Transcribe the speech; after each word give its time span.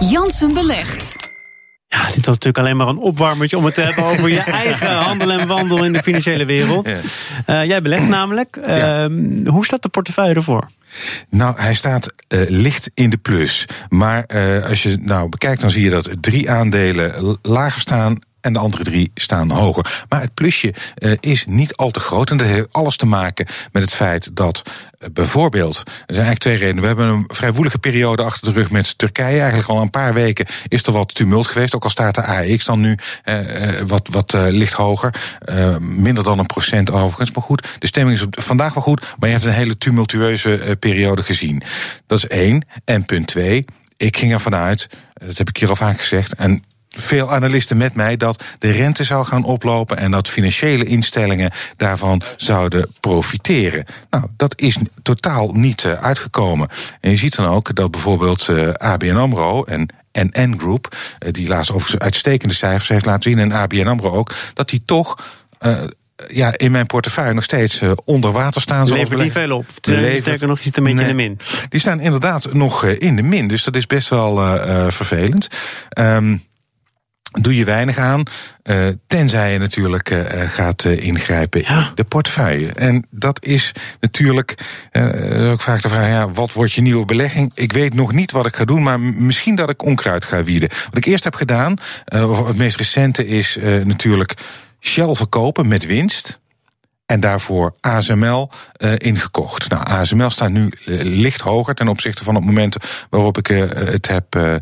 Jansen 0.00 0.54
belegt. 0.54 1.28
Ja, 1.88 2.04
dit 2.04 2.14
was 2.14 2.24
natuurlijk 2.24 2.58
alleen 2.58 2.76
maar 2.76 2.86
een 2.86 2.98
opwarmertje 2.98 3.56
om 3.56 3.64
het 3.64 3.74
te 3.74 3.80
hebben 3.80 4.04
over 4.04 4.30
je 4.30 4.40
eigen 4.64 4.96
handel 4.96 5.30
en 5.30 5.46
wandel 5.46 5.84
in 5.84 5.92
de 5.92 6.02
financiële 6.02 6.44
wereld. 6.44 6.88
Ja. 6.88 6.98
Eh, 7.46 7.64
jij 7.64 7.82
belegt 7.82 8.08
namelijk. 8.08 8.58
Ja. 8.66 9.04
Ehm, 9.04 9.46
hoe 9.46 9.64
staat 9.64 9.82
de 9.82 9.88
portefeuille 9.88 10.34
ervoor? 10.34 10.68
Nou, 11.28 11.54
hij 11.60 11.74
staat 11.74 12.12
eh, 12.28 12.40
licht 12.48 12.90
in 12.94 13.10
de 13.10 13.16
plus. 13.16 13.66
Maar 13.88 14.24
eh, 14.24 14.66
als 14.66 14.82
je 14.82 14.96
nou 15.00 15.28
bekijkt, 15.28 15.60
dan 15.60 15.70
zie 15.70 15.84
je 15.84 15.90
dat 15.90 16.10
drie 16.20 16.50
aandelen 16.50 17.38
lager 17.42 17.80
staan. 17.80 18.18
En 18.40 18.52
de 18.52 18.58
andere 18.58 18.84
drie 18.84 19.10
staan 19.14 19.50
hoger. 19.50 20.04
Maar 20.08 20.20
het 20.20 20.34
plusje 20.34 20.74
eh, 20.94 21.12
is 21.20 21.44
niet 21.46 21.76
al 21.76 21.90
te 21.90 22.00
groot. 22.00 22.30
En 22.30 22.36
dat 22.36 22.46
heeft 22.46 22.72
alles 22.72 22.96
te 22.96 23.06
maken 23.06 23.46
met 23.72 23.82
het 23.82 23.92
feit 23.92 24.30
dat 24.36 24.62
eh, 24.98 25.08
bijvoorbeeld. 25.12 25.76
Er 25.76 25.84
zijn 26.14 26.26
eigenlijk 26.26 26.38
twee 26.38 26.56
redenen. 26.56 26.80
We 26.80 26.86
hebben 26.86 27.08
een 27.08 27.24
vrij 27.26 27.52
woelige 27.52 27.78
periode 27.78 28.22
achter 28.22 28.52
de 28.52 28.58
rug 28.58 28.70
met 28.70 28.98
Turkije. 28.98 29.38
Eigenlijk 29.38 29.68
al 29.68 29.80
een 29.80 29.90
paar 29.90 30.14
weken 30.14 30.46
is 30.68 30.82
er 30.82 30.92
wat 30.92 31.14
tumult 31.14 31.46
geweest. 31.46 31.74
Ook 31.74 31.84
al 31.84 31.90
staat 31.90 32.14
de 32.14 32.24
AX 32.24 32.64
dan 32.64 32.80
nu 32.80 32.98
eh, 33.24 33.80
wat, 33.86 34.08
wat 34.08 34.32
licht 34.32 34.72
hoger. 34.72 35.14
Minder 35.80 36.24
dan 36.24 36.38
een 36.38 36.46
procent 36.46 36.90
overigens. 36.90 37.32
Maar 37.32 37.42
goed, 37.42 37.68
de 37.78 37.86
stemming 37.86 38.18
is 38.18 38.26
vandaag 38.30 38.74
wel 38.74 38.82
goed. 38.82 39.00
Maar 39.00 39.28
je 39.28 39.34
hebt 39.34 39.46
een 39.46 39.52
hele 39.52 39.78
tumultueuze 39.78 40.76
periode 40.78 41.22
gezien. 41.22 41.62
Dat 42.06 42.18
is 42.18 42.26
één. 42.26 42.64
En 42.84 43.04
punt 43.04 43.26
twee. 43.26 43.64
Ik 43.96 44.16
ging 44.16 44.32
ervan 44.32 44.54
uit, 44.54 44.88
dat 45.12 45.38
heb 45.38 45.48
ik 45.48 45.56
hier 45.56 45.68
al 45.68 45.76
vaak 45.76 46.00
gezegd. 46.00 46.34
En 46.34 46.64
veel 46.96 47.32
analisten 47.32 47.76
met 47.76 47.94
mij 47.94 48.16
dat 48.16 48.44
de 48.58 48.70
rente 48.70 49.04
zou 49.04 49.24
gaan 49.26 49.44
oplopen 49.44 49.96
en 49.96 50.10
dat 50.10 50.28
financiële 50.28 50.84
instellingen 50.84 51.50
daarvan 51.76 52.22
zouden 52.36 52.86
profiteren. 53.00 53.84
Nou, 54.10 54.24
dat 54.36 54.60
is 54.60 54.76
totaal 55.02 55.52
niet 55.52 55.84
eh, 55.84 55.92
uitgekomen. 55.92 56.68
En 57.00 57.10
je 57.10 57.16
ziet 57.16 57.34
dan 57.34 57.46
ook 57.46 57.74
dat 57.74 57.90
bijvoorbeeld 57.90 58.48
eh, 58.48 58.68
ABN 58.72 59.16
Amro 59.16 59.64
en 59.64 59.88
NN 60.12 60.54
Group, 60.58 60.96
eh, 61.18 61.32
die 61.32 61.48
laatst 61.48 61.70
overigens 61.72 62.02
uitstekende 62.02 62.54
cijfers 62.54 62.88
heeft 62.88 63.04
laten 63.04 63.30
zien, 63.30 63.38
en 63.38 63.52
ABN 63.52 63.86
Amro 63.86 64.10
ook, 64.10 64.32
dat 64.54 64.68
die 64.68 64.82
toch. 64.84 65.38
ja, 66.28 66.58
in 66.58 66.70
mijn 66.70 66.86
portefeuille 66.86 67.34
nog 67.34 67.44
steeds 67.44 67.80
onder 68.04 68.32
water 68.32 68.60
staan. 68.60 68.86
zoals 68.86 69.02
Levert 69.02 69.22
niet 69.22 69.32
veel 69.32 69.56
op. 69.56 69.66
Levert- 69.82 70.18
Sterker 70.18 70.46
nog, 70.48 70.56
je 70.58 70.64
zit 70.64 70.76
een 70.76 70.84
beetje 70.84 71.00
in 71.00 71.06
de 71.06 71.14
min. 71.14 71.38
Die 71.68 71.80
staan 71.80 72.00
inderdaad 72.00 72.52
nog 72.52 72.84
in 72.84 73.16
de 73.16 73.22
min, 73.22 73.48
dus 73.48 73.64
dat 73.64 73.76
is 73.76 73.86
best 73.86 74.08
wel 74.08 74.36
vervelend. 74.90 75.48
Ehm, 75.88 76.36
doe 77.30 77.56
je 77.56 77.64
weinig 77.64 77.98
aan, 77.98 78.22
eh, 78.62 78.86
tenzij 79.06 79.52
je 79.52 79.58
natuurlijk 79.58 80.10
eh, 80.10 80.42
eh, 80.42 80.50
gaat 80.50 80.84
ingrijpen 80.84 81.62
Ja. 81.66 81.78
in 81.78 81.86
de 81.94 82.04
portefeuille. 82.04 82.72
En 82.72 83.06
dat 83.10 83.44
is 83.44 83.72
natuurlijk 84.00 84.54
ook 85.32 85.60
vaak 85.60 85.82
de 85.82 85.88
vraag: 85.88 86.06
ja, 86.06 86.30
wat 86.30 86.52
wordt 86.52 86.72
je 86.72 86.80
nieuwe 86.82 87.04
belegging? 87.04 87.52
Ik 87.54 87.72
weet 87.72 87.94
nog 87.94 88.12
niet 88.12 88.30
wat 88.30 88.46
ik 88.46 88.56
ga 88.56 88.64
doen, 88.64 88.82
maar 88.82 89.00
misschien 89.00 89.54
dat 89.54 89.70
ik 89.70 89.84
onkruid 89.84 90.24
ga 90.24 90.44
wieden. 90.44 90.68
Wat 90.68 90.96
ik 90.96 91.04
eerst 91.04 91.24
heb 91.24 91.34
gedaan, 91.34 91.76
of 92.12 92.46
het 92.46 92.56
meest 92.56 92.76
recente, 92.76 93.26
is 93.26 93.58
natuurlijk 93.84 94.34
Shell 94.80 95.14
verkopen 95.14 95.68
met 95.68 95.86
winst. 95.86 96.40
En 97.10 97.20
daarvoor 97.20 97.74
ASML 97.80 98.50
eh, 98.72 98.92
ingekocht. 98.96 99.68
Nou, 99.68 99.84
ASML 99.84 100.30
staat 100.30 100.50
nu 100.50 100.72
eh, 100.86 100.98
licht 101.02 101.40
hoger 101.40 101.74
ten 101.74 101.88
opzichte 101.88 102.24
van 102.24 102.34
het 102.34 102.44
moment 102.44 102.76
waarop 103.08 103.38
ik 103.38 103.48
eh, 103.48 103.58
het 103.70 104.08
heb 104.08 104.60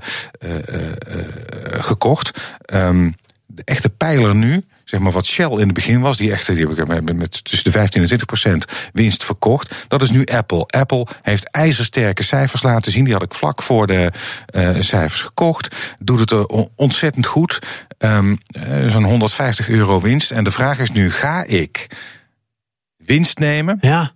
gekocht. 1.80 2.41
Ehm, 2.64 3.10
de 3.46 3.62
echte 3.64 3.88
pijler 3.88 4.34
nu, 4.34 4.64
zeg 4.84 5.00
maar 5.00 5.12
wat 5.12 5.26
Shell 5.26 5.50
in 5.50 5.58
het 5.58 5.72
begin 5.74 6.00
was, 6.00 6.16
die 6.16 6.32
echte, 6.32 6.54
die 6.54 6.69
heb 6.69 6.92
ik 6.92 7.14
met, 7.14 7.44
tussen 7.44 7.64
de 7.64 7.78
15 7.78 8.00
en 8.00 8.06
20 8.06 8.26
procent 8.26 8.64
winst 8.92 9.24
verkocht. 9.24 9.74
Dat 9.88 10.02
is 10.02 10.10
nu 10.10 10.24
Apple. 10.24 10.66
Apple 10.66 11.06
heeft 11.22 11.50
ijzersterke 11.50 12.22
cijfers 12.22 12.62
laten 12.62 12.92
zien. 12.92 13.04
Die 13.04 13.12
had 13.12 13.22
ik 13.22 13.34
vlak 13.34 13.62
voor 13.62 13.86
de 13.86 14.12
eh, 14.46 14.70
cijfers 14.78 15.20
gekocht. 15.20 15.76
Doet 15.98 16.20
het 16.20 16.46
on- 16.46 16.69
ontzettend 16.74 17.26
goed. 17.26 17.58
Ehm, 17.98 18.36
eh, 18.50 18.91
Zo'n 18.91 19.04
150 19.04 19.69
euro 19.69 20.00
winst. 20.00 20.30
En 20.30 20.44
de 20.44 20.50
vraag 20.50 20.78
is 20.78 20.91
nu: 20.91 21.10
ga 21.10 21.44
ik 21.44 21.86
winst 23.08 23.38
nemen 23.38 23.78
Ja. 23.80 24.12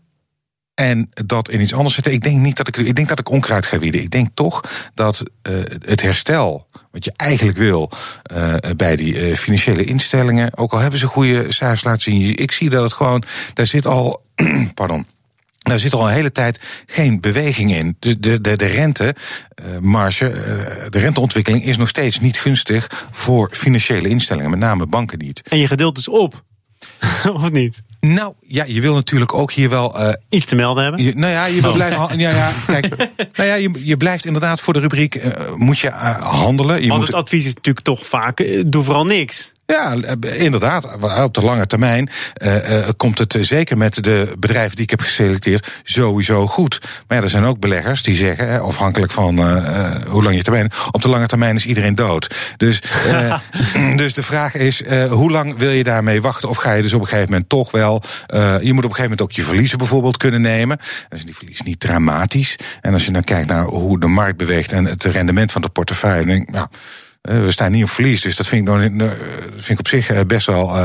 en 0.75 1.08
dat 1.26 1.48
in 1.50 1.60
iets 1.60 1.75
anders 1.75 1.94
zetten. 1.94 2.12
Ik 2.12 2.22
denk 2.22 2.38
niet 2.38 2.56
dat 2.56 2.69
ik. 2.69 2.76
Ik 2.76 2.94
denk 2.94 3.08
dat 3.08 3.19
ik 3.19 3.30
onkruid 3.30 3.66
ga 3.66 3.78
wieden. 3.78 4.00
Ik 4.00 4.10
denk 4.10 4.28
toch 4.34 4.91
dat 4.94 5.22
eh, 5.42 5.54
het 5.86 6.03
herstel. 6.03 6.66
Wat 6.91 7.04
je 7.04 7.12
eigenlijk 7.16 7.58
wil 7.58 7.91
eh, 8.22 8.54
bij 8.76 8.97
die 8.97 9.19
eh, 9.20 9.36
financiële 9.36 9.84
instellingen. 9.84 10.56
Ook 10.58 10.72
al 10.72 10.78
hebben 10.78 10.98
ze 10.98 11.06
goede 11.06 11.53
cijfers 11.53 11.84
laten 11.84 12.03
zien. 12.03 12.36
Ik 12.36 12.53
zie 12.53 12.70
dat 12.70 12.82
het 12.82 12.92
gewoon. 12.92 13.22
Daar 13.54 13.66
zit 13.66 13.86
al. 13.86 14.25
pardon. 14.75 15.06
Daar 15.59 15.78
zit 15.78 15.92
al 15.94 16.06
een 16.09 16.14
hele 16.14 16.32
tijd 16.32 16.60
geen 16.86 17.20
beweging 17.20 17.74
in. 17.74 17.97
De, 17.98 18.20
de, 18.20 18.41
de, 18.41 18.56
de 18.56 18.66
rentemarge, 18.66 20.30
de 20.91 20.98
renteontwikkeling 20.98 21.64
is 21.64 21.76
nog 21.76 21.88
steeds 21.88 22.20
niet 22.20 22.38
gunstig 22.41 23.06
voor 23.10 23.48
financiële 23.53 24.09
instellingen, 24.09 24.50
met 24.50 24.59
name 24.59 24.86
banken 24.86 25.19
niet. 25.19 25.42
En 25.48 25.59
je 25.59 25.66
geduld 25.66 25.98
is 25.98 26.09
op. 26.09 26.44
of 27.34 27.50
niet? 27.50 27.82
Nou 28.07 28.35
ja, 28.47 28.65
je 28.65 28.81
wil 28.81 28.95
natuurlijk 28.95 29.35
ook 29.35 29.53
hier 29.53 29.69
wel 29.71 29.99
eh, 29.99 30.13
Iets 30.29 30.47
te 30.47 30.55
melden 30.55 30.83
hebben. 30.83 31.05
Je, 31.05 31.13
nou 31.15 31.33
ja, 31.33 31.45
je 31.45 31.67
Oh. 31.67 31.73
blijft. 31.73 31.97
Ja, 32.17 32.31
ja, 32.31 32.53
kijk. 32.67 32.97
nou 33.37 33.49
ja, 33.49 33.55
je, 33.55 33.71
je 33.85 33.97
blijft 33.97 34.25
inderdaad 34.25 34.61
voor 34.61 34.73
de 34.73 34.81
rubriek. 34.81 35.15
eh, 35.15 35.31
moet 35.55 35.79
je 35.79 35.89
eh, 35.89 36.23
handelen. 36.23 36.83
Je 36.83 36.89
Want 36.89 36.99
moet, 37.01 37.09
het 37.09 37.17
advies 37.17 37.45
is 37.45 37.55
natuurlijk 37.55 37.85
toch 37.85 38.07
vaak, 38.07 38.63
doe 38.67 38.83
vooral 38.83 39.05
niks. 39.05 39.53
Ja, 39.72 39.97
eh, 39.97 40.41
inderdaad. 40.41 40.88
Op 41.22 41.34
de 41.34 41.41
lange 41.41 41.66
termijn 41.66 42.10
eh, 42.34 42.78
eh, 42.78 42.88
komt 42.97 43.19
het 43.19 43.37
zeker 43.41 43.77
met 43.77 44.05
de 44.05 44.33
bedrijven 44.38 44.75
die 44.75 44.84
ik 44.84 44.91
heb 44.91 45.00
geselecteerd 45.00 45.72
sowieso 45.83 46.47
goed. 46.47 46.81
Maar 47.09 47.19
ja, 47.19 47.25
er 47.25 47.31
zijn 47.31 47.44
ook 47.44 47.59
beleggers 47.59 48.03
die 48.03 48.16
zeggen, 48.16 48.60
afhankelijk 48.60 49.12
van 49.12 49.38
hoe 50.09 50.22
lang 50.22 50.37
je 50.37 50.43
termijn. 50.43 50.71
Op 50.91 51.03
de 51.03 51.09
lange 51.09 51.27
termijn 51.27 51.56
is 51.56 51.66
iedereen 51.66 51.94
dood. 51.94 52.55
Dus, 52.56 52.83
dus 53.97 54.15
de 54.15 54.22
vraag 54.22 54.55
is, 54.55 54.83
hoe 55.10 55.31
lang 55.31 55.59
wil 55.59 55.71
je 55.71 55.84
daarmee 55.84 56.22
wachten? 56.22 56.49
Of 56.49 56.56
ga 56.56 56.72
je 56.72 56.83
dus 56.83 56.93
op 56.93 57.00
een 57.00 57.06
gegeven 57.06 57.31
moment 57.31 57.49
toch 57.49 57.71
wel. 57.71 58.03
je 58.28 58.72
moet 58.72 58.84
op 58.84 58.91
een 58.91 58.97
gegeven 58.97 59.03
moment 59.03 59.22
ook 59.22 59.33
je 59.33 59.43
verliezen 59.43 59.78
bijvoorbeeld 59.78 60.16
kunnen 60.16 60.41
nemen. 60.41 60.78
Dan 61.09 61.19
is 61.19 61.25
die 61.25 61.37
verlies 61.37 61.62
niet 61.62 61.81
dramatisch. 61.81 62.56
En 62.81 62.93
als 62.93 63.04
je 63.06 63.12
dan 63.12 63.25
kijkt 63.25 63.49
naar 63.49 63.65
hoe 63.65 64.00
de 64.00 64.06
markt 64.06 64.37
beweegt 64.37 64.72
en 64.72 64.84
het 64.84 65.04
rendement 65.04 65.53
van 65.53 65.62
de 65.62 65.69
portefeuille, 65.69 66.44
nou. 66.47 66.66
Eh, 67.22 67.44
we 67.44 67.50
staan 67.50 67.72
niet 67.72 67.84
op 67.84 67.91
verlies, 67.91 68.21
dus 68.21 68.37
dat 68.37 68.47
vind 68.47 68.69
ik, 68.69 68.75
eh, 68.75 69.09
vind 69.50 69.69
ik 69.69 69.78
op 69.78 69.88
zich 69.88 70.10
eh, 70.10 70.21
best 70.27 70.47
wel. 70.47 70.77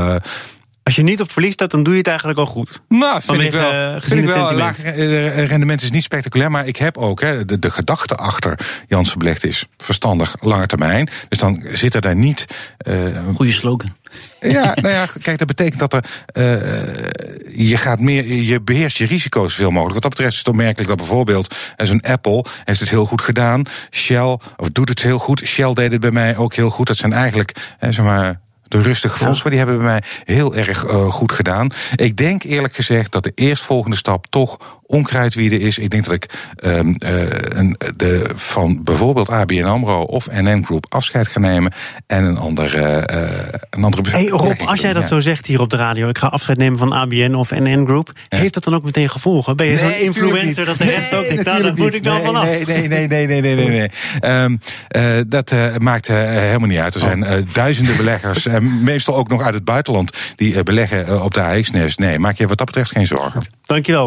Als 0.88 0.96
je 0.96 1.02
niet 1.02 1.20
op 1.20 1.32
verlies 1.32 1.52
staat, 1.52 1.70
dan 1.70 1.82
doe 1.82 1.92
je 1.92 1.98
het 1.98 2.08
eigenlijk 2.08 2.38
al 2.38 2.46
goed. 2.46 2.80
nou, 2.88 3.12
vind 3.12 3.24
Vanwege, 3.24 3.46
ik 3.48 3.52
wel. 3.54 3.72
eh, 3.72 3.90
Vind 3.90 4.02
gezien 4.02 4.18
ik 4.18 4.24
wel. 4.26 4.52
Laag 4.52 4.82
eh, 4.82 5.46
rendement 5.46 5.82
is 5.82 5.90
niet 5.90 6.02
spectaculair, 6.02 6.50
maar 6.50 6.66
ik 6.66 6.76
heb 6.76 6.96
ook 6.98 7.20
hè, 7.20 7.44
de, 7.44 7.58
de 7.58 7.70
gedachte 7.70 8.14
achter 8.14 8.58
Jansen 8.86 9.18
belegd 9.18 9.44
is 9.44 9.64
verstandig 9.76 10.34
lange 10.40 10.66
termijn. 10.66 11.08
Dus 11.28 11.38
dan 11.38 11.64
zit 11.72 11.94
er 11.94 12.00
daar 12.00 12.16
niet. 12.16 12.44
eh, 12.78 12.94
Goeie 13.34 13.52
slogan. 13.52 13.96
ja, 14.40 14.72
nou 14.82 14.94
ja, 14.94 15.06
kijk, 15.22 15.38
dat 15.38 15.46
betekent 15.46 15.78
dat 15.80 15.92
er. 15.92 16.04
eh, 16.26 17.66
je 17.68 17.76
gaat 17.76 17.98
meer. 18.00 18.24
Je 18.26 18.60
beheerst 18.60 18.96
je 18.96 19.06
risico's 19.06 19.54
veel 19.54 19.70
mogelijk. 19.70 19.92
Wat 19.94 20.02
dat 20.02 20.10
betreft 20.10 20.32
is 20.32 20.38
het 20.38 20.48
opmerkelijk 20.48 20.88
dat 20.88 20.96
bijvoorbeeld. 20.98 21.54
Zo'n 21.76 22.00
Apple 22.00 22.44
heeft 22.64 22.80
het 22.80 22.90
heel 22.90 23.04
goed 23.06 23.22
gedaan. 23.22 23.62
Shell, 23.90 24.38
of 24.56 24.68
doet 24.72 24.88
het 24.88 25.02
heel 25.02 25.18
goed. 25.18 25.40
Shell 25.46 25.72
deed 25.72 25.92
het 25.92 26.00
bij 26.00 26.10
mij 26.10 26.36
ook 26.36 26.54
heel 26.54 26.70
goed. 26.70 26.86
Dat 26.86 26.96
zijn 26.96 27.12
eigenlijk, 27.12 27.52
eh, 27.78 27.90
zeg 27.90 28.04
maar. 28.04 28.40
De 28.68 28.82
rustige 28.82 29.16
fondsen, 29.16 29.42
maar 29.42 29.52
die 29.52 29.60
hebben 29.64 29.76
bij 29.76 29.86
mij 29.86 30.02
heel 30.24 30.54
erg 30.54 30.84
eh, 30.84 31.10
goed 31.10 31.32
gedaan. 31.32 31.70
Ik 31.94 32.16
denk 32.16 32.42
eerlijk 32.42 32.74
gezegd 32.74 33.12
dat 33.12 33.22
de 33.22 33.32
eerstvolgende 33.34 33.96
stap 33.96 34.26
toch 34.26 34.77
onkruidwieden 34.88 35.60
is. 35.60 35.78
Ik 35.78 35.90
denk 35.90 36.04
dat 36.04 36.14
ik 36.14 36.26
ehm, 36.56 36.92
eh, 36.92 37.20
een, 37.48 37.76
de, 37.96 38.30
van 38.34 38.82
bijvoorbeeld 38.82 39.30
ABN 39.30 39.64
AMRO 39.64 40.02
of 40.02 40.28
NN 40.30 40.64
Group 40.64 40.86
afscheid 40.88 41.28
ga 41.28 41.40
nemen. 41.40 41.72
En 42.06 42.24
een 42.24 42.38
andere, 42.38 42.82
eh, 42.86 43.58
een 43.70 43.84
andere 43.84 44.10
Hey 44.10 44.26
Rob, 44.26 44.60
als 44.64 44.80
jij 44.80 44.92
dat 44.92 45.02
ja. 45.02 45.08
zo 45.08 45.20
zegt 45.20 45.46
hier 45.46 45.60
op 45.60 45.70
de 45.70 45.76
radio, 45.76 46.08
ik 46.08 46.18
ga 46.18 46.26
afscheid 46.26 46.58
nemen 46.58 46.78
van 46.78 46.92
ABN 46.92 47.34
of 47.34 47.50
NN 47.50 47.84
Group, 47.86 48.10
heeft 48.28 48.54
dat 48.54 48.64
dan 48.64 48.74
ook 48.74 48.84
meteen 48.84 49.10
gevolgen? 49.10 49.56
Ben 49.56 49.66
je 49.66 49.76
zo'n 49.76 49.88
Nee, 49.88 50.08
tuurlijk 50.08 50.16
influencer 50.16 50.66
niet. 50.66 50.78
dat 50.78 50.86
de 50.88 50.94
rest 50.94 51.14
ook 51.14 51.26
denkt, 51.28 51.44
nou, 51.44 51.72
moet 51.76 51.94
ik 51.94 52.04
dan 52.04 52.16
nee, 52.16 52.24
vanaf? 52.24 52.44
Nee, 52.44 52.64
nee, 52.64 52.88
nee, 52.88 53.08
nee, 53.08 53.26
nee, 53.26 53.40
nee, 53.40 53.54
nee. 53.54 53.68
nee. 53.68 53.90
Ehm, 54.20 54.56
eh, 54.88 55.20
dat 55.26 55.50
eh, 55.50 55.76
maakt 55.76 56.08
helemaal 56.08 56.68
niet 56.68 56.78
uit. 56.78 56.94
Er 56.94 57.00
zijn 57.00 57.24
eh, 57.24 57.36
duizenden 57.52 57.96
beleggers, 57.96 58.46
meestal 58.82 59.16
ook 59.16 59.28
nog 59.28 59.42
uit 59.42 59.54
het 59.54 59.64
buitenland, 59.64 60.16
die 60.36 60.62
beleggen 60.62 61.22
op 61.24 61.34
de 61.34 61.42
AX-nest. 61.42 61.98
Nee, 61.98 62.18
maak 62.18 62.36
je 62.36 62.46
wat 62.46 62.58
dat 62.58 62.66
betreft 62.66 62.90
geen 62.90 63.06
zorgen. 63.06 63.42
Dankjewel. 63.62 64.06